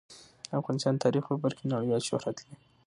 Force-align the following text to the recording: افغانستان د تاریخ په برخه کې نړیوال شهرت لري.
افغانستان 0.59 0.93
د 0.95 0.99
تاریخ 1.05 1.23
په 1.29 1.35
برخه 1.43 1.57
کې 1.59 1.71
نړیوال 1.73 2.01
شهرت 2.09 2.37
لري. 2.41 2.55